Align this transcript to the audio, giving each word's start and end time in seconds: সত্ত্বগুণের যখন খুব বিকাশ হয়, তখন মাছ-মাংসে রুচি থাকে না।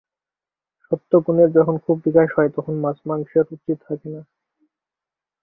সত্ত্বগুণের 0.85 1.49
যখন 1.57 1.75
খুব 1.77 1.97
বিকাশ 2.05 2.29
হয়, 2.37 2.51
তখন 2.55 2.73
মাছ-মাংসে 2.75 3.39
রুচি 3.41 3.73
থাকে 3.85 4.07
না। 4.09 4.21